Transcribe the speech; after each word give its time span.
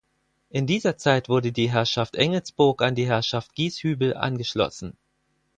In 0.49 0.65
dieser 0.65 0.97
Zeit 0.97 1.29
wurde 1.29 1.51
die 1.51 1.69
Herrschaft 1.71 2.15
Engelsburg 2.15 2.81
an 2.81 2.95
die 2.95 3.05
Herrschaft 3.05 3.53
Gießhübel 3.53 4.17
angeschlossen. 4.17 4.97